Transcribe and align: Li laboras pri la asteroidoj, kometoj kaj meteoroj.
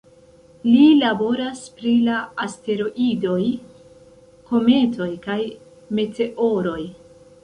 Li 0.67 0.85
laboras 0.99 1.59
pri 1.81 1.91
la 2.05 2.15
asteroidoj, 2.45 3.41
kometoj 4.53 5.09
kaj 5.27 5.37
meteoroj. 6.01 6.79